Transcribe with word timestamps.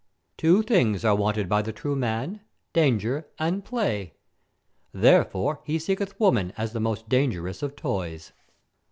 "Two 0.35 0.63
things 0.63 1.05
are 1.05 1.15
wanted 1.15 1.47
by 1.47 1.61
the 1.61 1.71
true 1.71 1.95
man 1.95 2.41
danger 2.73 3.27
and 3.37 3.63
play. 3.63 4.15
Therefore 4.91 5.61
he 5.63 5.77
seeketh 5.77 6.19
woman 6.19 6.53
as 6.57 6.73
the 6.73 6.79
most 6.79 7.07
dangerous 7.07 7.61
of 7.61 7.75
toys." 7.75 8.31